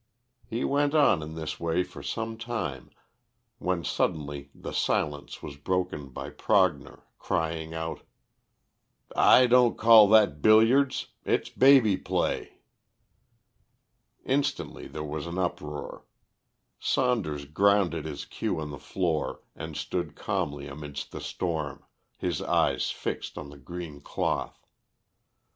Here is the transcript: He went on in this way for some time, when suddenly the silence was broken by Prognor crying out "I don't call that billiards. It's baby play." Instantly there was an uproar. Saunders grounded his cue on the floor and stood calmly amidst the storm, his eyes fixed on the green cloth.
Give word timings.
He 0.47 0.63
went 0.63 0.95
on 0.95 1.21
in 1.21 1.35
this 1.35 1.59
way 1.59 1.83
for 1.83 2.01
some 2.01 2.35
time, 2.35 2.89
when 3.59 3.83
suddenly 3.83 4.49
the 4.55 4.71
silence 4.71 5.43
was 5.43 5.57
broken 5.57 6.09
by 6.09 6.31
Prognor 6.31 7.03
crying 7.19 7.75
out 7.75 8.01
"I 9.15 9.45
don't 9.45 9.77
call 9.77 10.07
that 10.07 10.41
billiards. 10.41 11.09
It's 11.23 11.51
baby 11.51 11.97
play." 11.97 12.61
Instantly 14.25 14.87
there 14.87 15.03
was 15.03 15.27
an 15.27 15.37
uproar. 15.37 16.03
Saunders 16.79 17.45
grounded 17.45 18.05
his 18.05 18.25
cue 18.25 18.59
on 18.59 18.71
the 18.71 18.79
floor 18.79 19.41
and 19.55 19.77
stood 19.77 20.15
calmly 20.15 20.67
amidst 20.67 21.11
the 21.11 21.21
storm, 21.21 21.85
his 22.17 22.41
eyes 22.41 22.89
fixed 22.89 23.37
on 23.37 23.49
the 23.51 23.57
green 23.59 23.99
cloth. 24.01 24.65